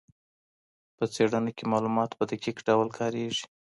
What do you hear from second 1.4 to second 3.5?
کي معلومات په دقیق ډول کاریږي.